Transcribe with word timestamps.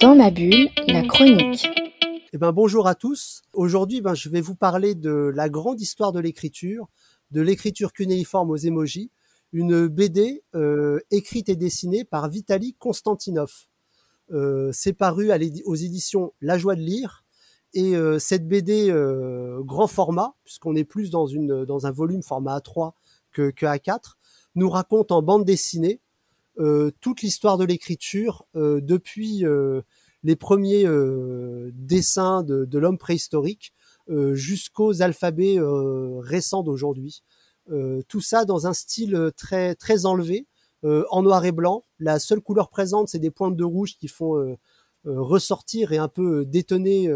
Dans 0.00 0.14
ma 0.14 0.30
bulle, 0.30 0.68
la 0.86 1.02
chronique. 1.06 1.68
Eh 2.32 2.38
ben, 2.38 2.52
bonjour 2.52 2.86
à 2.86 2.94
tous. 2.94 3.42
Aujourd'hui, 3.52 4.00
ben, 4.00 4.14
je 4.14 4.28
vais 4.28 4.40
vous 4.40 4.54
parler 4.54 4.94
de 4.94 5.32
la 5.34 5.48
grande 5.48 5.80
histoire 5.80 6.12
de 6.12 6.20
l'écriture, 6.20 6.88
de 7.30 7.40
l'écriture 7.40 7.92
cunéiforme 7.92 8.50
aux 8.50 8.56
émojis, 8.56 9.10
une 9.52 9.86
BD 9.88 10.42
euh, 10.54 11.00
écrite 11.10 11.48
et 11.48 11.56
dessinée 11.56 12.04
par 12.04 12.28
Vitaly 12.28 12.74
Konstantinov. 12.74 13.52
Euh, 14.32 14.70
c'est 14.72 14.92
paru 14.92 15.30
aux 15.64 15.74
éditions 15.74 16.32
La 16.40 16.58
Joie 16.58 16.74
de 16.74 16.82
lire. 16.82 17.24
Et 17.72 17.96
euh, 17.96 18.18
cette 18.18 18.46
BD 18.46 18.92
grand 19.60 19.86
format, 19.86 20.34
puisqu'on 20.44 20.76
est 20.76 20.84
plus 20.84 21.10
dans 21.10 21.86
un 21.86 21.90
volume 21.90 22.22
format 22.22 22.58
A3 22.58 22.92
que, 23.32 23.50
que 23.50 23.66
A4, 23.66 24.14
nous 24.54 24.68
raconte 24.68 25.10
en 25.12 25.22
bande 25.22 25.44
dessinée 25.44 26.00
toute 27.00 27.22
l'histoire 27.22 27.58
de 27.58 27.64
l'écriture 27.64 28.44
depuis 28.54 29.44
les 30.22 30.36
premiers 30.36 30.86
dessins 31.72 32.42
de, 32.42 32.64
de 32.64 32.78
l'homme 32.78 32.98
préhistorique 32.98 33.72
jusqu'aux 34.32 35.02
alphabets 35.02 35.58
récents 36.20 36.62
d'aujourd'hui. 36.62 37.22
tout 38.08 38.20
ça 38.20 38.44
dans 38.44 38.66
un 38.66 38.72
style 38.72 39.32
très 39.36 39.74
très 39.74 40.06
enlevé, 40.06 40.46
euh, 40.84 41.04
en 41.10 41.22
noir 41.22 41.44
et 41.46 41.52
blanc. 41.52 41.84
La 41.98 42.18
seule 42.18 42.42
couleur 42.42 42.68
présente, 42.68 43.08
c'est 43.08 43.18
des 43.18 43.30
pointes 43.30 43.56
de 43.56 43.64
rouge 43.64 43.96
qui 43.96 44.08
font 44.08 44.36
euh, 44.36 44.58
euh, 45.06 45.20
ressortir 45.20 45.92
et 45.92 45.98
un 45.98 46.08
peu 46.08 46.44
détonner 46.44 47.10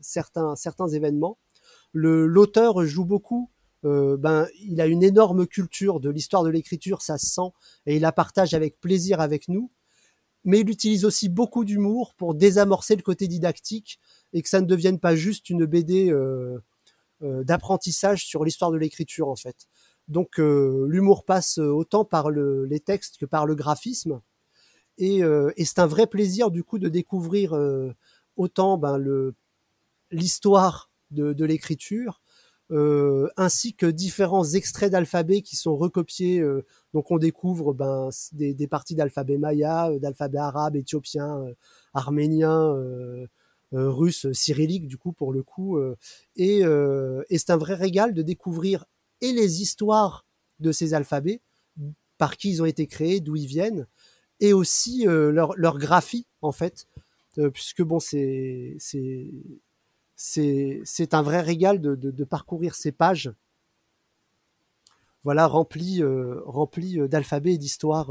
certains, 0.00 0.56
certains 0.56 0.88
événements. 0.88 1.38
L'auteur 1.92 2.84
joue 2.86 3.04
beaucoup 3.04 3.50
ben, 3.82 4.46
il 4.60 4.80
a 4.80 4.86
une 4.86 5.02
énorme 5.02 5.46
culture 5.46 6.00
de 6.00 6.10
l'histoire 6.10 6.44
de 6.44 6.50
l'écriture, 6.50 7.02
ça 7.02 7.18
se 7.18 7.26
sent, 7.26 7.50
et 7.86 7.96
il 7.96 8.02
la 8.02 8.12
partage 8.12 8.54
avec 8.54 8.80
plaisir 8.80 9.20
avec 9.20 9.48
nous. 9.48 9.70
Mais 10.44 10.60
il 10.60 10.70
utilise 10.70 11.04
aussi 11.04 11.28
beaucoup 11.28 11.64
d'humour 11.64 12.14
pour 12.14 12.34
désamorcer 12.34 12.96
le 12.96 13.02
côté 13.02 13.28
didactique 13.28 14.00
et 14.32 14.42
que 14.42 14.48
ça 14.48 14.60
ne 14.60 14.66
devienne 14.66 14.98
pas 14.98 15.14
juste 15.14 15.50
une 15.50 15.66
BD 15.66 16.12
d'apprentissage 17.20 18.26
sur 18.26 18.44
l'histoire 18.44 18.72
de 18.72 18.76
l'écriture 18.76 19.28
en 19.28 19.36
fait. 19.36 19.68
Donc 20.08 20.38
euh, 20.38 20.86
l'humour 20.88 21.24
passe 21.24 21.58
autant 21.58 22.04
par 22.04 22.30
les 22.30 22.80
textes 22.80 23.18
que 23.18 23.26
par 23.26 23.46
le 23.46 23.54
graphisme. 23.54 24.20
Euh, 25.00 25.52
et, 25.56 25.64
c'est 25.64 25.78
un 25.78 25.86
vrai 25.86 26.06
plaisir 26.06 26.50
du 26.50 26.62
coup 26.62 26.78
de 26.78 26.88
découvrir 26.88 27.54
euh, 27.54 27.92
autant 28.36 28.76
ben, 28.78 29.02
l'histoire 30.10 30.90
de, 31.10 31.44
l'écriture, 31.44 32.20
ainsi 33.36 33.74
que 33.74 33.86
différents 33.86 34.44
extraits 34.44 34.90
d'alphabet 34.90 35.42
qui 35.42 35.56
sont 35.56 35.76
recopiés. 35.76 36.42
donc 36.94 37.10
on 37.10 37.18
découvre 37.18 37.74
ben, 37.74 38.08
des, 38.32 38.66
parties 38.66 38.94
d'alphabet 38.94 39.36
maya, 39.36 39.90
d'alphabet 39.98 40.38
arabe, 40.38 40.76
éthiopien, 40.76 41.44
arménien, 41.92 42.74
russe, 43.72 44.26
cyrillique 44.32 44.86
du 44.86 44.96
coup 44.96 45.12
pour 45.12 45.32
le 45.32 45.42
coup. 45.42 45.78
et, 46.36 46.60
et 46.60 47.38
c'est 47.38 47.50
un 47.50 47.58
vrai 47.58 47.74
régal 47.74 48.14
de 48.14 48.22
découvrir 48.22 48.86
et 49.22 49.32
les 49.32 49.62
histoires 49.62 50.26
de 50.60 50.72
ces 50.72 50.94
alphabets, 50.94 51.40
par 52.18 52.36
qui 52.36 52.50
ils 52.50 52.62
ont 52.62 52.66
été 52.66 52.86
créés, 52.86 53.20
d'où 53.20 53.36
ils 53.36 53.46
viennent, 53.46 53.86
et 54.40 54.52
aussi 54.52 55.06
euh, 55.06 55.30
leur, 55.30 55.54
leur, 55.56 55.78
graphie 55.78 56.26
en 56.42 56.52
fait, 56.52 56.86
euh, 57.38 57.50
puisque 57.50 57.82
bon 57.82 58.00
c'est 58.00 58.76
un 61.12 61.22
vrai 61.22 61.40
régal 61.40 61.80
de, 61.80 62.24
parcourir 62.24 62.74
ces 62.74 62.92
pages, 62.92 63.32
voilà 65.24 65.46
remplies 65.46 66.02
euh, 66.02 66.40
rempli 66.46 66.98
d'alphabets 67.08 67.54
et 67.54 67.58
d'histoires 67.58 68.10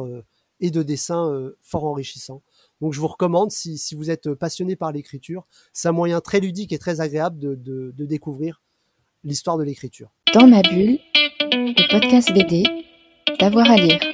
et 0.60 0.72
de 0.72 0.84
dessins 0.84 1.52
fort 1.62 1.86
enrichissants. 1.86 2.42
Donc 2.80 2.94
je 2.94 3.00
vous 3.00 3.08
recommande 3.08 3.52
si, 3.52 3.78
si 3.78 3.96
vous 3.96 4.10
êtes 4.10 4.34
passionné 4.34 4.76
par 4.76 4.92
l'écriture, 4.92 5.46
c'est 5.74 5.88
un 5.88 5.94
moyen 5.94 6.22
très 6.22 6.40
ludique 6.40 6.72
et 6.72 6.80
très 6.80 7.02
agréable 7.02 7.38
de, 7.40 7.56
de 7.56 8.06
découvrir 8.06 8.62
l'histoire 9.24 9.58
de 9.58 9.64
l'écriture. 9.64 10.12
Dans 10.34 10.48
ma 10.48 10.62
bulle, 10.62 11.00
le 11.42 11.92
podcast 11.92 12.34
BD, 12.34 12.64
d'avoir 13.40 13.70
à 13.70 13.76
lire. 13.76 14.11